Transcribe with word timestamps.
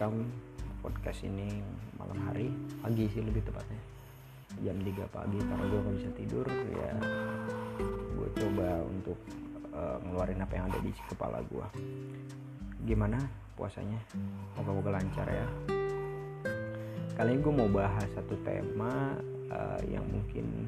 merekam 0.00 0.32
podcast 0.80 1.20
ini 1.28 1.60
malam 2.00 2.16
hari 2.24 2.48
pagi 2.80 3.04
sih 3.12 3.20
lebih 3.20 3.44
tepatnya. 3.44 3.76
Jam 4.64 4.80
3 4.80 4.96
pagi 5.12 5.36
karena 5.36 5.64
gue 5.68 5.76
gak 5.76 5.96
bisa 6.00 6.10
tidur 6.16 6.46
ya 6.72 6.96
gue 8.16 8.28
coba 8.32 8.80
untuk 8.88 9.20
uh, 9.76 10.00
ngeluarin 10.00 10.40
apa 10.40 10.56
yang 10.56 10.72
ada 10.72 10.80
di 10.80 10.88
kepala 11.04 11.44
gue 11.52 11.66
gimana 12.88 13.20
puasanya? 13.60 14.00
Moga-moga 14.56 14.96
lancar 14.96 15.28
ya. 15.28 15.44
Kali 17.20 17.36
ini 17.36 17.44
gue 17.44 17.52
mau 17.52 17.68
bahas 17.68 18.08
satu 18.16 18.40
tema 18.40 19.20
uh, 19.52 19.80
yang 19.84 20.08
mungkin 20.08 20.64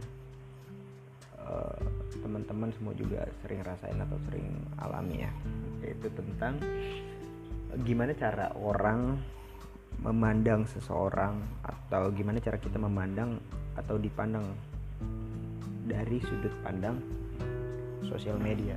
uh, 1.41 1.80
teman-teman 2.21 2.69
semua 2.77 2.93
juga 2.93 3.24
sering 3.41 3.65
rasain 3.65 3.96
atau 3.96 4.21
sering 4.29 4.60
alami 4.77 5.24
ya 5.24 5.33
yaitu 5.80 6.12
tentang 6.12 6.60
gimana 7.81 8.12
cara 8.12 8.53
orang 8.61 9.17
memandang 10.05 10.69
seseorang 10.69 11.41
atau 11.65 12.13
gimana 12.13 12.37
cara 12.41 12.61
kita 12.61 12.77
memandang 12.77 13.41
atau 13.77 13.97
dipandang 13.97 14.45
dari 15.89 16.21
sudut 16.21 16.53
pandang 16.61 17.01
sosial 18.05 18.37
media. 18.37 18.77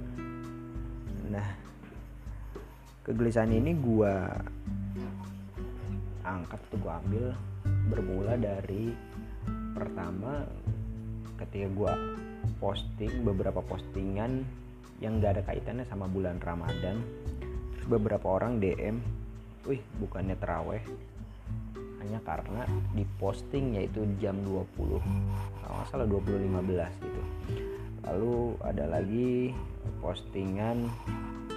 Nah, 1.27 1.47
kegelisahan 3.03 3.51
ini 3.51 3.75
gue 3.75 4.13
angkat 6.25 6.61
tuh 6.71 6.79
gue 6.79 6.93
ambil 7.05 7.25
bermula 7.91 8.33
dari 8.39 8.95
pertama 9.75 10.41
ketika 11.37 11.67
gue 11.67 11.93
posting 12.57 13.27
beberapa 13.27 13.59
postingan 13.59 14.47
yang 15.03 15.19
gak 15.19 15.37
ada 15.37 15.43
kaitannya 15.43 15.83
sama 15.91 16.07
bulan 16.07 16.39
Ramadan 16.39 17.03
beberapa 17.85 18.41
orang 18.41 18.57
DM 18.57 18.97
wih 19.65 19.81
bukannya 20.01 20.37
teraweh 20.37 20.81
hanya 22.01 22.21
karena 22.21 22.65
di 22.93 23.01
posting 23.17 23.81
yaitu 23.81 24.05
jam 24.21 24.37
20 24.45 25.01
kalau 25.61 25.73
nggak 25.73 25.89
salah 25.89 26.05
20.15 26.05 27.01
gitu. 27.01 27.21
Lalu 28.05 28.35
ada 28.61 28.85
lagi 28.85 29.33
postingan 30.01 30.85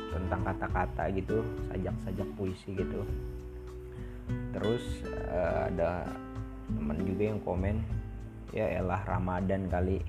tentang 0.09 0.41
kata-kata 0.49 1.13
gitu 1.13 1.45
sajak-sajak 1.69 2.29
puisi 2.41 2.73
gitu. 2.73 3.05
Terus 4.57 4.85
uh, 5.29 5.69
ada 5.69 6.09
teman 6.73 6.97
juga 7.05 7.23
yang 7.29 7.41
komen 7.45 7.77
ya 8.57 8.81
elah 8.81 9.05
Ramadan 9.05 9.69
kali. 9.69 10.01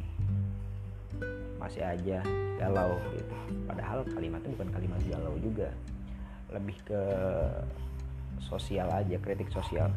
Masih 1.59 1.83
aja 1.83 2.23
galau 2.55 2.95
gitu. 3.11 3.35
Padahal 3.67 4.07
kalimatnya 4.07 4.55
bukan 4.55 4.71
kalimat 4.71 5.01
galau 5.03 5.35
juga 5.43 5.67
lebih 6.49 6.77
ke 6.85 7.01
sosial 8.41 8.89
aja 8.89 9.17
kritik 9.21 9.49
sosial. 9.53 9.91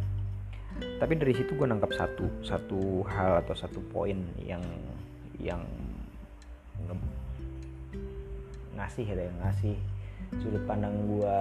Tapi 0.72 1.14
dari 1.20 1.36
situ 1.36 1.52
gue 1.52 1.68
nangkap 1.68 1.92
satu 1.92 2.24
satu 2.40 3.04
hal 3.04 3.44
atau 3.44 3.54
satu 3.56 3.80
poin 3.92 4.16
yang 4.40 4.64
yang 5.36 5.60
ngasih 8.72 9.04
ya 9.04 9.28
yang 9.28 9.38
ngasih 9.44 9.76
sudut 10.40 10.64
pandang 10.64 10.96
gue 11.06 11.36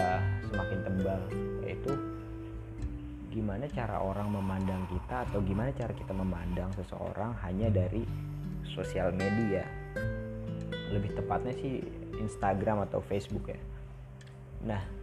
semakin 0.51 0.79
tebal 0.83 1.21
yaitu 1.63 1.91
gimana 3.31 3.63
cara 3.71 4.03
orang 4.03 4.27
memandang 4.35 4.83
kita 4.91 5.23
atau 5.23 5.39
gimana 5.39 5.71
cara 5.71 5.95
kita 5.95 6.11
memandang 6.11 6.67
seseorang 6.75 7.31
hanya 7.47 7.71
dari 7.71 8.03
sosial 8.67 9.15
media. 9.15 9.63
Lebih 10.91 11.15
tepatnya 11.15 11.55
sih 11.55 11.79
Instagram 12.19 12.83
atau 12.83 12.99
Facebook 12.99 13.47
ya. 13.47 13.59
Nah 14.67 15.00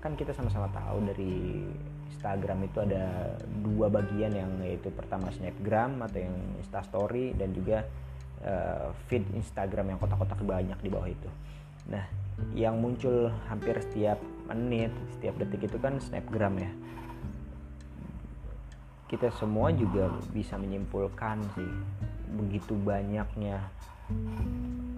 kan 0.00 0.16
kita 0.16 0.32
sama-sama 0.32 0.72
tahu 0.72 1.04
dari 1.04 1.64
Instagram 2.10 2.68
itu 2.68 2.78
ada 2.84 3.36
dua 3.64 3.88
bagian 3.88 4.32
yang 4.32 4.52
yaitu 4.64 4.88
pertama 4.92 5.28
snapgram 5.32 6.00
atau 6.04 6.20
yang 6.20 6.36
instastory 6.60 7.36
dan 7.36 7.52
juga 7.52 7.84
uh, 8.44 8.92
feed 9.08 9.24
Instagram 9.36 9.94
yang 9.94 9.98
kotak-kotak 10.00 10.40
banyak 10.44 10.76
di 10.80 10.88
bawah 10.88 11.08
itu. 11.08 11.30
Nah, 11.88 12.04
yang 12.56 12.80
muncul 12.80 13.32
hampir 13.48 13.76
setiap 13.80 14.20
menit, 14.48 14.92
setiap 15.16 15.36
detik 15.40 15.68
itu 15.68 15.76
kan 15.80 16.00
snapgram 16.00 16.56
ya. 16.60 16.72
Kita 19.08 19.32
semua 19.36 19.74
juga 19.74 20.12
bisa 20.30 20.60
menyimpulkan 20.60 21.40
sih 21.56 21.70
begitu 22.30 22.78
banyaknya 22.78 23.58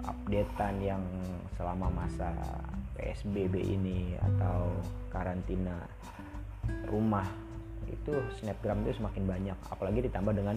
updatean 0.03 0.77
yang 0.83 1.03
selama 1.55 1.91
masa 1.91 2.35
PSBB 2.99 3.59
ini 3.63 4.15
atau 4.19 4.71
karantina 5.11 5.87
rumah 6.91 7.27
itu 7.89 8.13
snapgram 8.41 8.83
itu 8.87 8.99
semakin 9.03 9.25
banyak. 9.27 9.59
Apalagi 9.69 10.07
ditambah 10.07 10.33
dengan 10.35 10.57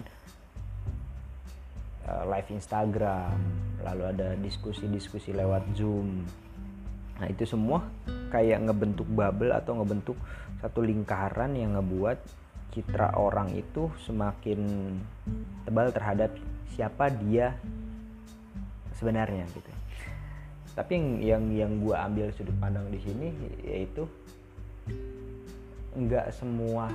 uh, 2.06 2.24
live 2.26 2.48
Instagram 2.54 3.36
lalu 3.84 4.04
ada 4.10 4.28
diskusi-diskusi 4.40 5.36
lewat 5.36 5.62
Zoom. 5.76 6.24
Nah 7.16 7.26
itu 7.30 7.46
semua 7.46 7.86
kayak 8.28 8.66
ngebentuk 8.66 9.06
bubble 9.08 9.54
atau 9.54 9.78
ngebentuk 9.80 10.18
satu 10.58 10.82
lingkaran 10.82 11.54
yang 11.54 11.78
ngebuat 11.78 12.18
citra 12.74 13.16
orang 13.16 13.56
itu 13.56 13.88
semakin 14.04 14.60
tebal 15.64 15.88
terhadap 15.94 16.34
siapa 16.76 17.08
dia 17.08 17.56
sebenarnya 18.96 19.44
gitu. 19.52 19.70
Tapi 20.76 20.92
yang 20.96 21.08
yang 21.20 21.42
yang 21.52 21.72
gue 21.80 21.96
ambil 21.96 22.26
sudut 22.36 22.56
pandang 22.60 22.88
di 22.92 23.00
sini 23.00 23.28
yaitu 23.64 24.04
nggak 25.96 26.28
semua 26.36 26.92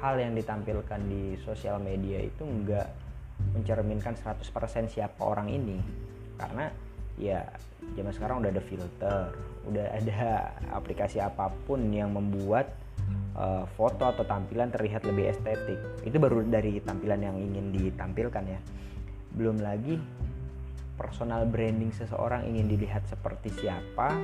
hal 0.00 0.14
yang 0.16 0.32
ditampilkan 0.32 1.00
di 1.04 1.36
sosial 1.44 1.76
media 1.82 2.22
itu 2.24 2.44
nggak 2.44 2.88
mencerminkan 3.56 4.16
100% 4.16 4.88
siapa 4.88 5.20
orang 5.20 5.52
ini. 5.52 5.80
Karena 6.40 6.72
ya 7.18 7.44
zaman 7.98 8.14
sekarang 8.14 8.40
udah 8.40 8.50
ada 8.54 8.62
filter 8.62 9.22
udah 9.68 9.84
ada 9.92 10.54
aplikasi 10.72 11.20
apa 11.20 11.52
pun 11.68 11.92
yang 11.92 12.14
membuat 12.16 12.72
uh, 13.36 13.68
foto 13.76 14.08
atau 14.08 14.24
tampilan 14.24 14.72
terlihat 14.72 15.04
lebih 15.04 15.28
estetik. 15.28 15.76
Itu 16.08 16.16
baru 16.16 16.40
dari 16.48 16.80
tampilan 16.80 17.20
yang 17.20 17.36
ingin 17.36 17.76
ditampilkan 17.76 18.44
ya 18.48 18.60
belum 19.34 19.60
lagi 19.60 19.96
personal 20.98 21.46
branding 21.46 21.94
seseorang 21.94 22.46
ingin 22.48 22.66
dilihat 22.66 23.06
seperti 23.06 23.54
siapa 23.54 24.18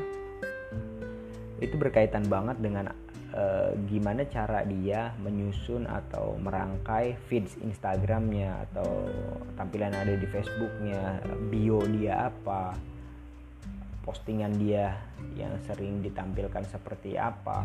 itu 1.62 1.74
berkaitan 1.78 2.26
banget 2.26 2.58
dengan 2.58 2.90
uh, 3.32 3.70
gimana 3.86 4.26
cara 4.26 4.66
dia 4.66 5.14
menyusun 5.22 5.86
atau 5.86 6.34
merangkai 6.42 7.14
feeds 7.30 7.56
Instagramnya 7.62 8.68
atau 8.70 9.06
tampilan 9.54 9.94
ada 9.94 10.18
di 10.18 10.26
Facebooknya 10.26 11.22
bio 11.48 11.78
dia 11.86 12.28
apa 12.28 12.74
postingan 14.02 14.52
dia 14.60 14.92
yang 15.32 15.56
sering 15.64 16.04
ditampilkan 16.04 16.68
seperti 16.68 17.16
apa. 17.16 17.64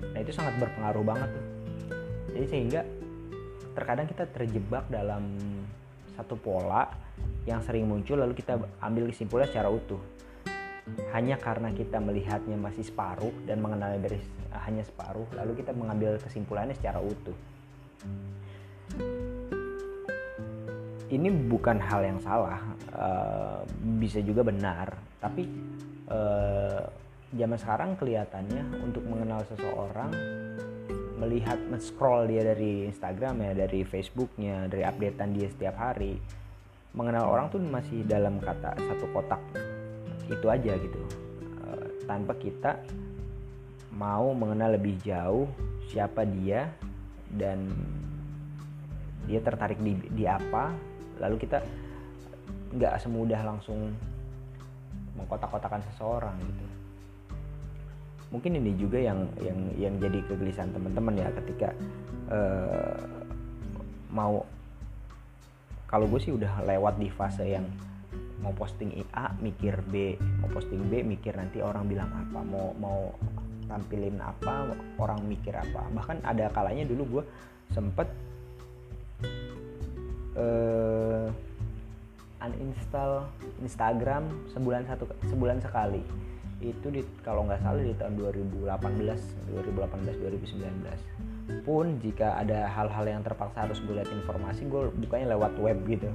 Nah 0.00 0.18
itu 0.18 0.34
sangat 0.34 0.58
berpengaruh 0.58 1.04
banget 1.06 1.30
jadi 2.34 2.46
sehingga 2.46 2.80
terkadang 3.74 4.06
kita 4.10 4.24
terjebak 4.30 4.86
dalam 4.90 5.22
satu 6.20 6.36
pola 6.36 6.84
yang 7.48 7.64
sering 7.64 7.88
muncul 7.88 8.20
lalu 8.20 8.36
kita 8.36 8.60
ambil 8.84 9.08
kesimpulan 9.08 9.48
secara 9.48 9.72
utuh. 9.72 10.00
Hanya 11.16 11.40
karena 11.40 11.72
kita 11.72 11.96
melihatnya 12.02 12.60
masih 12.60 12.84
separuh 12.84 13.32
dan 13.48 13.62
mengenalnya 13.64 14.00
dari 14.04 14.20
hanya 14.68 14.84
separuh 14.84 15.26
lalu 15.32 15.64
kita 15.64 15.72
mengambil 15.72 16.20
kesimpulannya 16.20 16.76
secara 16.76 17.00
utuh. 17.00 17.36
Ini 21.10 21.28
bukan 21.50 21.82
hal 21.82 22.06
yang 22.06 22.18
salah 22.22 22.62
uh, 22.94 23.66
bisa 23.98 24.22
juga 24.22 24.46
benar 24.46 24.94
tapi 25.18 25.42
uh, 26.06 26.86
zaman 27.34 27.58
sekarang 27.58 27.90
kelihatannya 27.98 28.82
untuk 28.82 29.02
mengenal 29.06 29.42
seseorang 29.46 30.10
melihat 31.20 31.60
men-scroll 31.68 32.24
dia 32.32 32.40
dari 32.40 32.88
Instagram 32.88 33.44
ya 33.44 33.52
dari 33.52 33.84
Facebooknya 33.84 34.72
dari 34.72 34.82
updatean 34.88 35.36
dia 35.36 35.52
setiap 35.52 35.76
hari 35.76 36.16
mengenal 36.96 37.28
orang 37.28 37.52
tuh 37.52 37.60
masih 37.60 38.02
dalam 38.08 38.40
kata 38.40 38.74
satu 38.74 39.04
kotak 39.12 39.38
itu 40.26 40.46
aja 40.48 40.72
gitu. 40.80 41.00
E, 41.60 41.68
tanpa 42.08 42.32
kita 42.40 42.80
mau 43.92 44.32
mengenal 44.32 44.80
lebih 44.80 44.96
jauh 45.04 45.46
siapa 45.92 46.24
dia 46.24 46.72
dan 47.30 47.68
dia 49.28 49.38
tertarik 49.44 49.78
di, 49.78 49.94
di 50.10 50.24
apa 50.24 50.72
lalu 51.20 51.36
kita 51.36 51.60
nggak 52.74 52.96
semudah 53.02 53.44
langsung 53.44 53.92
mengkotak-kotakan 55.18 55.84
seseorang 55.92 56.34
gitu 56.40 56.79
mungkin 58.30 58.58
ini 58.62 58.78
juga 58.78 58.98
yang 58.98 59.26
yang 59.42 59.58
yang 59.74 59.94
jadi 59.98 60.18
kegelisahan 60.26 60.70
teman-teman 60.70 61.18
ya 61.18 61.28
ketika 61.42 61.74
uh, 62.30 62.98
mau 64.10 64.46
kalau 65.90 66.06
gue 66.06 66.20
sih 66.22 66.32
udah 66.34 66.62
lewat 66.62 67.02
di 67.02 67.10
fase 67.10 67.46
yang 67.46 67.66
mau 68.40 68.54
posting 68.54 69.02
A 69.12 69.34
mikir 69.42 69.82
B 69.90 70.14
mau 70.40 70.48
posting 70.54 70.86
B 70.86 71.02
mikir 71.02 71.34
nanti 71.34 71.58
orang 71.58 71.90
bilang 71.90 72.08
apa 72.08 72.40
mau 72.46 72.70
mau 72.78 73.10
tampilin 73.70 74.18
apa 74.18 74.74
orang 74.98 75.22
mikir 75.30 75.54
apa. 75.54 75.86
Bahkan 75.94 76.26
ada 76.26 76.50
kalanya 76.50 76.82
dulu 76.82 77.22
gue 77.22 77.24
sempet 77.70 78.10
uh, 80.34 81.30
uninstall 82.42 83.30
Instagram 83.62 84.26
sebulan 84.50 84.82
satu 84.90 85.06
sebulan 85.30 85.62
sekali 85.62 86.02
itu 86.60 86.86
di 86.92 87.00
kalau 87.24 87.48
nggak 87.48 87.64
salah 87.64 87.80
di 87.80 87.96
tahun 87.96 88.20
2018 88.20 88.68
2018 88.68 90.60
2019 91.48 91.64
pun 91.66 91.98
jika 91.98 92.38
ada 92.38 92.70
hal-hal 92.70 93.04
yang 93.08 93.22
terpaksa 93.26 93.66
harus 93.66 93.82
gue 93.82 93.96
lihat 93.96 94.06
informasi 94.12 94.68
gue 94.70 94.92
bukanya 95.02 95.34
lewat 95.34 95.58
web 95.58 95.78
gitu. 95.88 96.10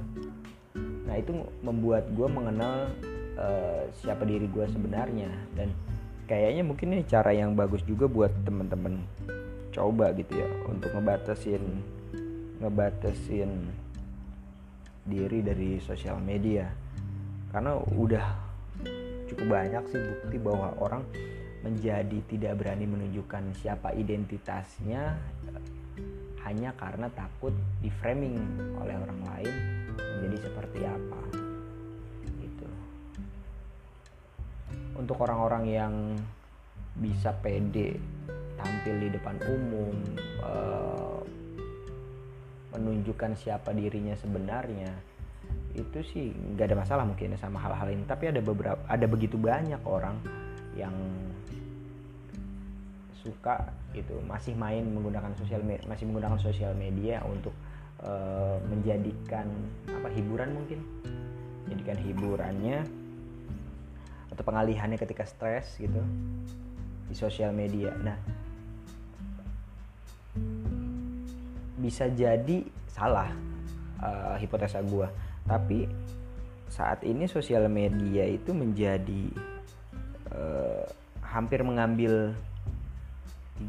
Nah 1.04 1.14
itu 1.20 1.44
membuat 1.60 2.08
gue 2.14 2.28
mengenal 2.28 2.88
uh, 3.36 3.84
siapa 4.00 4.24
diri 4.24 4.48
gue 4.48 4.64
sebenarnya. 4.70 5.28
Dan 5.52 5.70
kayaknya 6.24 6.64
mungkin 6.64 6.96
ini 6.96 7.02
cara 7.04 7.36
yang 7.36 7.52
bagus 7.52 7.84
juga 7.84 8.08
buat 8.08 8.32
temen-temen 8.48 9.04
coba 9.76 10.08
gitu 10.16 10.40
ya 10.40 10.48
untuk 10.64 10.88
ngebatasin 10.96 11.62
ngebatasin 12.64 13.50
diri 15.04 15.44
dari 15.44 15.78
sosial 15.84 16.16
media. 16.18 16.66
Karena 17.52 17.76
udah 17.78 18.45
cukup 19.26 19.46
banyak 19.58 19.84
sih 19.90 20.00
bukti 20.00 20.36
bahwa 20.38 20.68
orang 20.78 21.02
menjadi 21.66 22.18
tidak 22.30 22.62
berani 22.62 22.86
menunjukkan 22.86 23.50
siapa 23.58 23.90
identitasnya 23.98 25.18
hanya 26.46 26.70
karena 26.78 27.10
takut 27.10 27.50
di 27.82 27.90
framing 27.90 28.38
oleh 28.78 28.94
orang 28.94 29.20
lain 29.26 29.54
menjadi 29.98 30.46
seperti 30.46 30.78
apa. 30.86 31.22
Gitu. 32.22 32.68
Untuk 34.94 35.18
orang-orang 35.18 35.64
yang 35.66 35.94
bisa 36.96 37.34
pede 37.34 37.98
tampil 38.56 38.94
di 39.02 39.08
depan 39.10 39.36
umum 39.42 39.94
uh, 40.40 41.20
menunjukkan 42.72 43.34
siapa 43.36 43.74
dirinya 43.74 44.14
sebenarnya 44.16 45.15
itu 45.76 45.98
sih 46.08 46.32
nggak 46.32 46.72
ada 46.72 46.76
masalah 46.80 47.04
mungkin 47.04 47.36
ya 47.36 47.38
sama 47.38 47.60
hal-hal 47.60 47.92
ini. 47.92 48.08
Tapi 48.08 48.32
ada 48.32 48.40
beberapa 48.40 48.80
ada 48.88 49.04
begitu 49.04 49.36
banyak 49.36 49.80
orang 49.84 50.16
yang 50.72 50.96
suka 53.20 53.68
itu 53.92 54.16
masih 54.24 54.56
main 54.56 54.86
menggunakan 54.88 55.36
sosial 55.36 55.60
masih 55.62 56.04
menggunakan 56.08 56.38
sosial 56.40 56.72
media 56.72 57.20
untuk 57.28 57.52
uh, 58.00 58.56
menjadikan 58.72 59.46
apa 59.92 60.08
hiburan 60.16 60.56
mungkin. 60.56 60.80
Jadikan 61.68 61.98
hiburannya 62.00 62.86
atau 64.32 64.42
pengalihannya 64.46 64.96
ketika 64.96 65.28
stres 65.28 65.76
gitu 65.76 66.00
di 67.06 67.14
sosial 67.14 67.52
media. 67.52 67.92
Nah 68.00 68.16
bisa 71.76 72.08
jadi 72.08 72.64
salah 72.88 73.28
uh, 74.00 74.36
hipotesa 74.40 74.80
gue 74.80 75.25
tapi 75.46 75.86
saat 76.66 77.06
ini 77.06 77.30
sosial 77.30 77.70
media 77.70 78.26
itu 78.26 78.50
menjadi 78.50 79.30
uh, 80.34 80.84
hampir 81.22 81.62
mengambil 81.62 82.34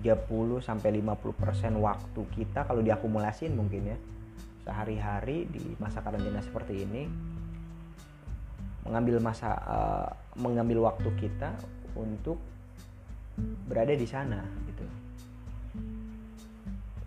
30 0.04 0.60
sampai 0.60 1.00
50% 1.00 1.80
waktu 1.80 2.22
kita 2.36 2.68
kalau 2.68 2.84
diakumulasin 2.84 3.56
mungkin 3.56 3.96
ya 3.96 3.98
sehari-hari 4.68 5.48
di 5.48 5.64
masa 5.80 6.04
karantina 6.04 6.44
seperti 6.44 6.84
ini 6.84 7.08
mengambil 8.84 9.24
masa 9.24 9.56
uh, 9.64 10.10
mengambil 10.36 10.92
waktu 10.92 11.08
kita 11.16 11.56
untuk 11.96 12.40
berada 13.68 13.96
di 13.96 14.08
sana 14.08 14.44
gitu. 14.68 14.86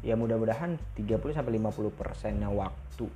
Ya 0.00 0.16
mudah-mudahan 0.16 0.80
30 0.96 1.36
sampai 1.36 1.60
50% 1.60 1.92
persennya 1.92 2.48
waktu 2.48 3.08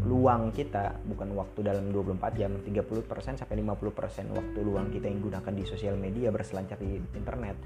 luang 0.00 0.48
kita 0.56 0.96
bukan 1.04 1.36
waktu 1.36 1.68
dalam 1.68 1.92
24 1.92 2.40
jam 2.40 2.52
30% 2.64 3.44
sampai 3.44 3.56
50% 3.60 4.32
waktu 4.32 4.58
luang 4.64 4.88
kita 4.88 5.04
yang 5.04 5.20
gunakan 5.20 5.52
di 5.52 5.64
sosial 5.68 6.00
media 6.00 6.32
berselancar 6.32 6.80
di 6.80 6.96
internet. 7.12 7.56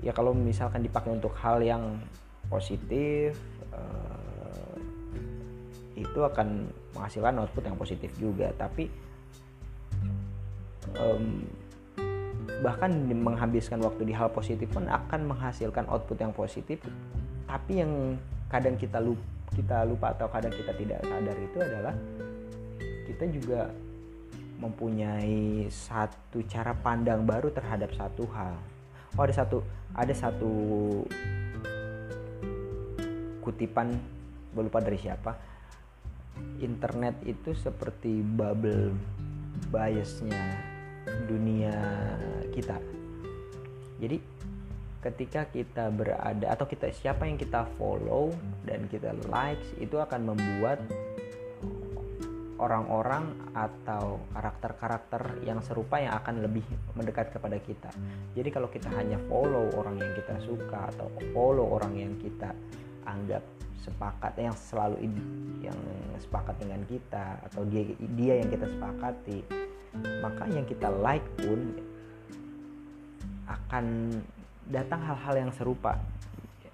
Ya 0.00 0.16
kalau 0.16 0.32
misalkan 0.32 0.82
dipakai 0.82 1.12
untuk 1.12 1.36
hal 1.38 1.60
yang 1.60 2.00
positif 2.48 3.36
uh, 3.70 4.74
itu 5.94 6.20
akan 6.24 6.72
menghasilkan 6.96 7.36
output 7.38 7.62
yang 7.68 7.76
positif 7.78 8.10
juga. 8.16 8.50
Tapi 8.56 8.88
um, 10.98 11.46
bahkan 12.64 12.90
menghabiskan 13.12 13.78
waktu 13.84 14.08
di 14.08 14.14
hal 14.16 14.32
positif 14.32 14.66
pun 14.72 14.88
akan 14.88 15.30
menghasilkan 15.30 15.86
output 15.86 16.18
yang 16.18 16.32
positif. 16.34 16.82
Tapi 17.46 17.72
yang 17.84 18.16
kadang 18.50 18.74
kita 18.80 18.98
lupa 18.98 19.31
kita 19.52 19.84
lupa 19.84 20.16
atau 20.16 20.28
kadang 20.32 20.52
kita 20.52 20.72
tidak 20.72 21.00
sadar 21.04 21.36
itu 21.36 21.58
adalah 21.60 21.94
kita 23.04 23.24
juga 23.28 23.60
mempunyai 24.62 25.66
satu 25.66 26.40
cara 26.46 26.72
pandang 26.72 27.26
baru 27.26 27.50
terhadap 27.50 27.90
satu 27.92 28.24
hal. 28.30 28.54
Oh 29.18 29.26
ada 29.26 29.34
satu 29.34 29.58
ada 29.92 30.14
satu 30.14 30.52
kutipan 33.42 33.98
lupa 34.54 34.78
dari 34.80 34.96
siapa. 34.96 35.34
Internet 36.62 37.20
itu 37.28 37.52
seperti 37.52 38.24
bubble 38.24 38.94
biasnya 39.68 40.56
dunia 41.28 41.74
kita. 42.54 42.78
Jadi 44.00 44.31
ketika 45.02 45.50
kita 45.50 45.90
berada 45.90 46.46
atau 46.46 46.64
kita 46.64 46.94
siapa 46.94 47.26
yang 47.26 47.34
kita 47.34 47.66
follow 47.74 48.30
dan 48.62 48.86
kita 48.86 49.10
likes 49.26 49.66
itu 49.82 49.98
akan 49.98 50.30
membuat 50.30 50.78
orang-orang 52.62 53.34
atau 53.58 54.22
karakter-karakter 54.30 55.42
yang 55.42 55.58
serupa 55.66 55.98
yang 55.98 56.14
akan 56.14 56.46
lebih 56.46 56.62
mendekat 56.94 57.34
kepada 57.34 57.58
kita. 57.58 57.90
Jadi 58.38 58.48
kalau 58.54 58.70
kita 58.70 58.86
hanya 58.94 59.18
follow 59.26 59.66
orang 59.74 59.98
yang 59.98 60.14
kita 60.14 60.38
suka 60.46 60.86
atau 60.94 61.10
follow 61.34 61.74
orang 61.74 61.98
yang 61.98 62.14
kita 62.22 62.54
anggap 63.02 63.42
sepakat 63.82 64.38
yang 64.38 64.54
selalu 64.54 65.10
yang 65.58 65.74
sepakat 66.22 66.54
dengan 66.62 66.86
kita 66.86 67.42
atau 67.50 67.66
dia 67.66 67.82
dia 68.14 68.38
yang 68.38 68.46
kita 68.46 68.70
sepakati, 68.70 69.42
maka 70.22 70.46
yang 70.54 70.62
kita 70.62 70.86
like 71.02 71.26
pun 71.42 71.82
akan 73.50 73.84
datang 74.68 75.02
hal-hal 75.02 75.48
yang 75.48 75.52
serupa. 75.54 75.98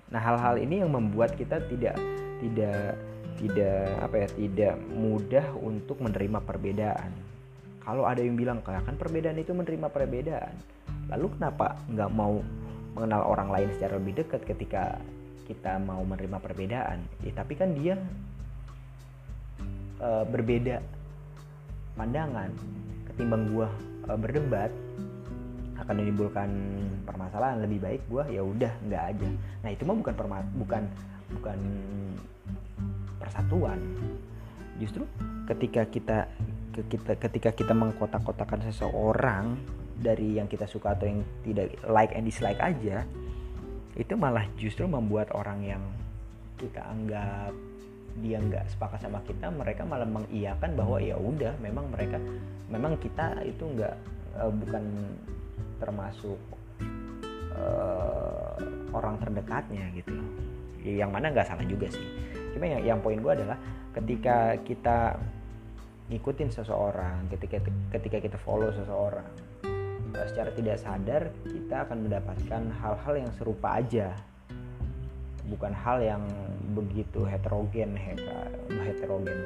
Nah, 0.08 0.20
hal-hal 0.20 0.56
ini 0.60 0.80
yang 0.80 0.92
membuat 0.92 1.36
kita 1.36 1.60
tidak 1.68 1.96
tidak 2.40 2.96
tidak 3.38 3.86
apa 4.02 4.26
ya 4.26 4.28
tidak 4.34 4.74
mudah 4.92 5.46
untuk 5.62 6.02
menerima 6.02 6.42
perbedaan. 6.42 7.10
Kalau 7.82 8.04
ada 8.04 8.20
yang 8.20 8.36
bilang 8.36 8.60
kayak 8.60 8.84
kan 8.84 8.98
perbedaan 8.98 9.38
itu 9.38 9.54
menerima 9.54 9.88
perbedaan. 9.88 10.52
Lalu 11.08 11.26
kenapa 11.38 11.78
nggak 11.88 12.10
mau 12.12 12.42
mengenal 12.92 13.22
orang 13.24 13.48
lain 13.48 13.68
secara 13.78 13.96
lebih 13.96 14.20
dekat 14.20 14.42
ketika 14.44 14.98
kita 15.48 15.80
mau 15.80 16.02
menerima 16.04 16.36
perbedaan? 16.42 16.98
Ya 17.24 17.32
tapi 17.32 17.56
kan 17.56 17.72
dia 17.72 17.96
e, 20.02 20.08
berbeda 20.28 20.84
pandangan 21.96 22.52
ketimbang 23.08 23.48
gua 23.54 23.72
e, 24.04 24.10
berdebat 24.20 24.70
akan 25.78 25.94
menimbulkan 25.94 26.50
permasalahan 27.06 27.62
lebih 27.62 27.78
baik 27.82 28.02
gua 28.10 28.26
ya 28.26 28.42
udah 28.42 28.72
nggak 28.86 29.02
aja. 29.14 29.28
Nah 29.62 29.70
itu 29.70 29.82
mah 29.86 29.96
bukan 29.96 30.14
perma 30.14 30.38
bukan 30.58 30.82
bukan 31.38 31.58
persatuan. 33.22 33.80
Justru 34.78 35.06
ketika 35.46 35.86
kita 35.86 36.18
kita 36.78 37.12
ketika 37.18 37.50
kita 37.50 37.74
mengkotak-kotakan 37.74 38.70
seseorang 38.70 39.58
dari 39.98 40.38
yang 40.38 40.46
kita 40.46 40.70
suka 40.70 40.94
atau 40.94 41.10
yang 41.10 41.26
tidak 41.42 41.74
like 41.90 42.14
and 42.14 42.22
dislike 42.22 42.62
aja 42.62 43.02
itu 43.98 44.14
malah 44.14 44.46
justru 44.54 44.86
membuat 44.86 45.34
orang 45.34 45.58
yang 45.66 45.82
kita 46.54 46.78
anggap 46.86 47.50
dia 48.18 48.38
nggak 48.38 48.66
sepakat 48.70 49.02
sama 49.02 49.22
kita 49.26 49.50
mereka 49.50 49.82
malah 49.82 50.06
mengiyakan 50.06 50.74
bahwa 50.78 51.02
ya 51.02 51.18
udah 51.18 51.54
memang 51.58 51.86
mereka 51.90 52.18
memang 52.70 52.94
kita 52.98 53.42
itu 53.42 53.62
nggak 53.62 53.94
uh, 54.38 54.50
bukan 54.50 54.84
termasuk 55.78 56.38
uh, 57.54 58.54
orang 58.94 59.18
terdekatnya 59.22 59.90
gitu. 59.94 60.14
Yang 60.82 61.10
mana 61.10 61.26
nggak 61.34 61.48
salah 61.48 61.66
juga 61.66 61.90
sih. 61.90 62.06
Cuma 62.54 62.66
yang, 62.66 62.82
yang 62.84 62.98
poin 63.02 63.18
gue 63.18 63.32
adalah 63.32 63.58
ketika 63.94 64.58
kita 64.62 65.18
ngikutin 66.08 66.48
seseorang 66.48 67.28
ketika 67.28 67.60
ketika 67.92 68.16
kita 68.16 68.38
follow 68.40 68.72
seseorang 68.72 69.28
eh, 70.16 70.24
secara 70.24 70.48
tidak 70.56 70.80
sadar 70.80 71.28
kita 71.44 71.84
akan 71.84 72.08
mendapatkan 72.08 72.62
hal-hal 72.80 73.14
yang 73.16 73.30
serupa 73.36 73.76
aja. 73.76 74.16
Bukan 75.48 75.72
hal 75.72 76.04
yang 76.04 76.22
begitu 76.76 77.24
heterogen 77.24 77.96
heterogen 78.68 79.38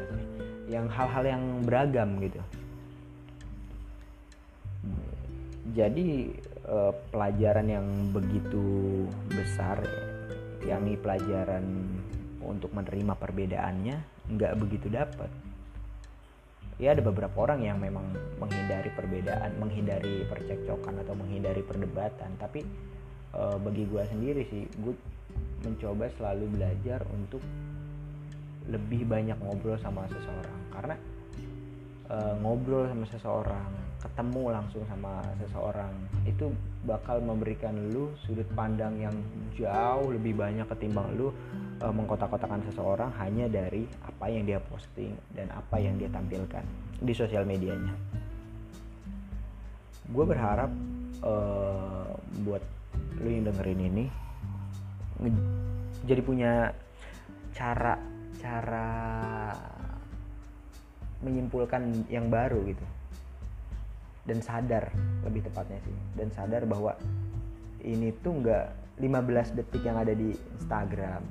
yang 0.66 0.86
hal-hal 0.90 1.22
yang 1.22 1.42
beragam 1.62 2.18
gitu 2.18 2.42
jadi 5.72 6.08
uh, 6.68 6.92
pelajaran 7.10 7.66
yang 7.68 7.86
begitu 8.12 9.04
besar 9.32 9.82
yakni 10.62 10.94
pelajaran 11.00 11.64
untuk 12.44 12.70
menerima 12.76 13.18
perbedaannya 13.18 13.96
nggak 14.30 14.54
begitu 14.60 14.86
dapat 14.86 15.30
ya 16.82 16.98
ada 16.98 17.02
beberapa 17.04 17.46
orang 17.46 17.62
yang 17.62 17.78
memang 17.78 18.10
menghindari 18.42 18.90
perbedaan 18.90 19.54
menghindari 19.62 20.26
percekcokan 20.26 20.98
atau 21.06 21.14
menghindari 21.14 21.62
perdebatan. 21.62 22.34
Tapi 22.42 22.66
uh, 23.38 23.54
bagi 23.62 23.86
gue 23.86 24.02
sendiri 24.10 24.42
sih 24.50 24.66
gue 24.82 24.94
mencoba 25.62 26.10
selalu 26.18 26.58
belajar 26.58 27.06
untuk 27.14 27.38
lebih 28.66 29.06
banyak 29.06 29.38
ngobrol 29.38 29.78
sama 29.78 30.10
seseorang. 30.10 30.60
Karena 30.74 30.98
uh, 32.11 32.35
ngobrol 32.40 32.88
sama 32.88 33.06
seseorang 33.06 33.71
ketemu 34.02 34.44
langsung 34.50 34.82
sama 34.90 35.23
seseorang 35.38 35.92
itu 36.26 36.50
bakal 36.82 37.23
memberikan 37.23 37.71
lu 37.94 38.11
sudut 38.26 38.47
pandang 38.59 38.99
yang 38.99 39.14
jauh 39.54 40.11
lebih 40.11 40.35
banyak 40.35 40.66
ketimbang 40.66 41.06
lu 41.14 41.30
uh, 41.78 41.92
mengkotak-kotakan 41.94 42.66
seseorang 42.66 43.14
hanya 43.23 43.47
dari 43.47 43.87
apa 44.02 44.26
yang 44.26 44.42
dia 44.42 44.59
posting 44.59 45.14
dan 45.38 45.47
apa 45.54 45.78
yang 45.78 45.94
dia 45.94 46.11
tampilkan 46.11 46.66
di 46.99 47.14
sosial 47.14 47.47
medianya. 47.47 47.94
Gue 50.11 50.26
berharap 50.26 50.71
uh, 51.23 52.11
buat 52.42 52.62
lu 53.23 53.28
yang 53.30 53.47
dengerin 53.47 53.82
ini 53.87 54.04
jadi 56.02 56.21
punya 56.23 56.75
cara 57.54 57.94
cara 58.42 58.90
menyimpulkan 61.22 62.06
yang 62.10 62.28
baru 62.28 62.60
gitu. 62.66 62.84
Dan 64.22 64.38
sadar 64.38 64.90
lebih 65.26 65.46
tepatnya 65.46 65.78
sih. 65.82 65.96
Dan 66.14 66.30
sadar 66.30 66.66
bahwa 66.66 66.94
ini 67.82 68.14
tuh 68.22 68.38
nggak 68.38 68.98
15 69.02 69.58
detik 69.58 69.82
yang 69.82 69.98
ada 69.98 70.14
di 70.14 70.30
Instagram 70.34 71.22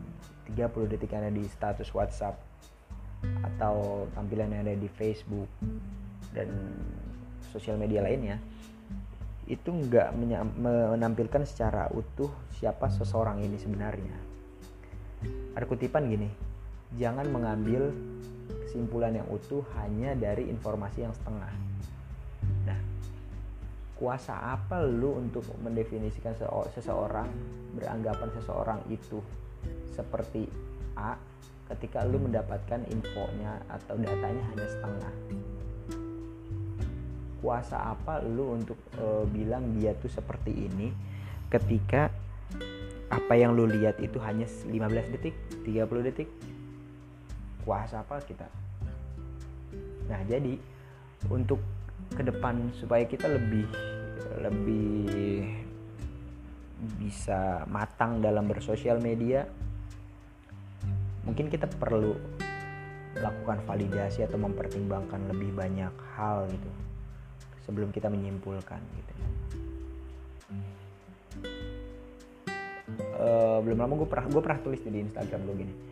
30 0.52 0.92
detik 0.92 1.16
yang 1.16 1.24
ada 1.24 1.34
di 1.34 1.48
status 1.48 1.88
WhatsApp 1.96 2.36
atau 3.22 4.08
tampilan 4.18 4.52
yang 4.52 4.68
ada 4.68 4.76
di 4.76 4.90
Facebook 4.92 5.48
dan 6.36 6.50
sosial 7.54 7.80
media 7.80 8.04
lainnya 8.04 8.42
itu 9.48 9.68
nggak 9.68 10.16
menampilkan 10.96 11.44
secara 11.44 11.92
utuh 11.92 12.32
siapa 12.56 12.88
seseorang 12.88 13.44
ini 13.44 13.60
sebenarnya. 13.60 14.16
Ada 15.56 15.66
kutipan 15.68 16.08
gini 16.08 16.30
jangan 16.96 17.28
mengambil 17.32 17.92
kesimpulan 18.72 19.12
yang 19.12 19.28
utuh 19.28 19.68
hanya 19.84 20.16
dari 20.16 20.48
informasi 20.48 21.04
yang 21.04 21.12
setengah. 21.12 21.52
Nah, 22.64 22.80
kuasa 24.00 24.32
apa 24.32 24.80
lu 24.88 25.20
untuk 25.20 25.44
mendefinisikan 25.60 26.32
seseorang, 26.72 27.28
beranggapan 27.76 28.32
seseorang 28.40 28.80
itu 28.88 29.20
seperti 29.92 30.48
A 30.96 31.20
ketika 31.76 32.08
lu 32.08 32.24
mendapatkan 32.24 32.88
infonya 32.88 33.60
atau 33.68 34.00
datanya 34.00 34.40
hanya 34.56 34.68
setengah? 34.72 35.14
Kuasa 37.44 37.92
apa 37.92 38.24
lu 38.24 38.56
untuk 38.56 38.80
e, 38.96 39.28
bilang 39.36 39.76
dia 39.76 39.92
tuh 40.00 40.08
seperti 40.08 40.72
ini 40.72 40.96
ketika 41.52 42.08
apa 43.12 43.34
yang 43.36 43.52
lu 43.52 43.68
lihat 43.68 44.00
itu 44.00 44.16
hanya 44.24 44.48
15 44.48 45.12
detik, 45.12 45.36
30 45.68 46.08
detik, 46.08 46.32
kuasa 47.64 48.02
apa 48.02 48.20
kita. 48.26 48.48
Nah 50.10 50.22
jadi 50.28 50.58
untuk 51.30 51.62
ke 52.12 52.22
depan 52.26 52.74
supaya 52.76 53.08
kita 53.08 53.30
lebih 53.30 53.66
lebih 54.42 55.48
bisa 56.98 57.64
matang 57.70 58.20
dalam 58.20 58.50
bersosial 58.50 58.98
media 58.98 59.46
mungkin 61.22 61.46
kita 61.48 61.70
perlu 61.70 62.18
melakukan 63.14 63.62
validasi 63.70 64.26
atau 64.26 64.42
mempertimbangkan 64.42 65.30
lebih 65.30 65.54
banyak 65.54 65.94
hal 66.18 66.50
gitu 66.50 66.70
sebelum 67.62 67.94
kita 67.94 68.10
menyimpulkan 68.10 68.82
gitu. 68.82 69.14
Uh, 73.22 73.62
belum 73.62 73.78
lama 73.78 73.94
gue 74.02 74.10
pernah 74.10 74.26
gue 74.26 74.42
pernah 74.42 74.60
tulis 74.66 74.82
di 74.82 75.00
Instagram 75.00 75.40
gue 75.46 75.56
gini 75.62 75.91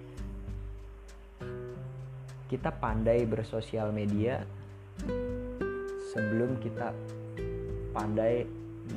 kita 2.50 2.74
pandai 2.74 3.30
bersosial 3.30 3.94
media 3.94 4.42
sebelum 6.10 6.58
kita 6.58 6.92
pandai 7.94 8.44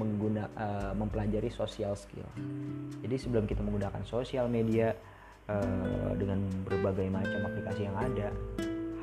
mengguna 0.00 0.48
uh, 0.56 0.92
mempelajari 0.96 1.52
social 1.52 1.92
skill. 1.92 2.24
Jadi 3.04 3.16
sebelum 3.20 3.44
kita 3.44 3.60
menggunakan 3.60 4.00
sosial 4.08 4.48
media 4.48 4.96
uh, 5.52 6.16
dengan 6.16 6.48
berbagai 6.64 7.12
macam 7.12 7.44
aplikasi 7.44 7.84
yang 7.84 7.96
ada, 8.00 8.32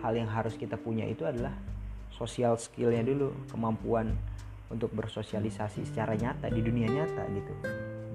hal 0.01 0.13
yang 0.17 0.25
harus 0.25 0.57
kita 0.57 0.81
punya 0.81 1.05
itu 1.05 1.29
adalah 1.29 1.53
social 2.09 2.57
skillnya 2.57 3.05
dulu, 3.05 3.29
kemampuan 3.53 4.17
untuk 4.73 4.89
bersosialisasi 4.97 5.85
secara 5.85 6.17
nyata 6.17 6.49
di 6.49 6.61
dunia 6.61 6.89
nyata 6.89 7.23
gitu. 7.37 7.53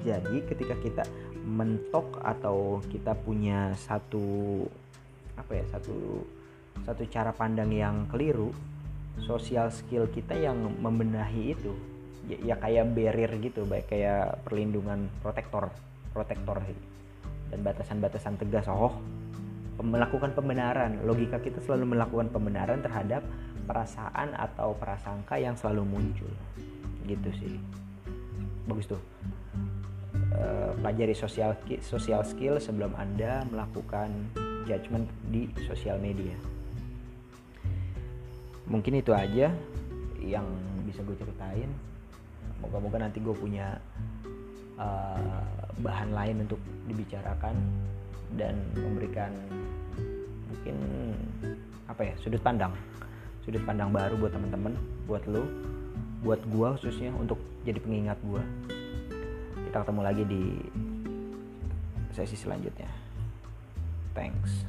Jadi 0.05 0.37
ketika 0.51 0.75
kita 0.83 1.05
mentok 1.47 2.21
atau 2.21 2.83
kita 2.91 3.15
punya 3.15 3.73
satu 3.79 4.67
apa 5.35 5.53
ya 5.59 5.65
satu 5.73 6.23
satu 6.83 7.03
cara 7.11 7.31
pandang 7.31 7.71
yang 7.71 8.07
keliru 8.11 8.51
sosial 9.23 9.71
skill 9.71 10.11
kita 10.11 10.35
yang 10.35 10.59
membenahi 10.83 11.55
itu 11.55 11.73
ya, 12.27 12.55
ya 12.55 12.57
kayak 12.59 12.91
barrier 12.95 13.31
gitu 13.39 13.63
baik 13.67 13.87
kayak 13.91 14.43
perlindungan 14.43 15.07
protektor 15.23 15.71
protektor 16.15 16.63
dan 17.51 17.61
batasan-batasan 17.63 18.35
tegas. 18.39 18.67
Oh 18.71 18.99
melakukan 19.83 20.31
pembenaran. 20.39 21.03
Logika 21.03 21.43
kita 21.43 21.59
selalu 21.59 21.99
melakukan 21.99 22.31
pembenaran 22.31 22.79
terhadap 22.79 23.27
perasaan 23.67 24.31
atau 24.39 24.77
prasangka 24.79 25.35
yang 25.35 25.59
selalu 25.59 25.83
muncul. 25.83 26.31
Gitu 27.03 27.31
sih. 27.35 27.55
Bagus 28.71 28.87
tuh. 28.87 29.03
Uh, 30.35 30.75
pelajari 30.83 31.15
sosial 31.15 31.55
sosial 31.83 32.23
skill 32.27 32.59
sebelum 32.59 32.95
anda 32.95 33.43
melakukan 33.51 34.11
judgement 34.65 35.07
di 35.29 35.49
sosial 35.69 36.01
media. 36.01 36.35
Mungkin 38.65 38.99
itu 38.99 39.13
aja 39.13 39.53
yang 40.21 40.47
bisa 40.89 41.05
gue 41.05 41.17
ceritain. 41.21 41.69
Moga-moga 42.65 43.05
nanti 43.05 43.21
gue 43.21 43.37
punya 43.37 43.77
uh, 44.81 45.45
bahan 45.85 46.17
lain 46.17 46.49
untuk 46.49 46.61
dibicarakan 46.89 47.55
dan 48.41 48.57
memberikan 48.73 49.31
mungkin 50.49 50.77
apa 51.87 52.09
ya 52.09 52.15
sudut 52.19 52.41
pandang. 52.41 52.73
Sudut 53.45 53.61
pandang 53.69 53.93
baru 53.93 54.17
buat 54.17 54.33
teman-teman 54.33 54.73
buat 55.05 55.21
lo 55.29 55.45
buat 56.25 56.41
gue 56.49 56.69
khususnya 56.81 57.13
untuk 57.21 57.37
jadi 57.69 57.77
pengingat 57.85 58.17
gue 58.25 58.41
kita 59.69 59.85
ketemu 59.85 60.01
lagi 60.01 60.25
di 60.25 60.43
sesi 62.17 62.33
selanjutnya 62.33 63.04
Thanks. 64.15 64.65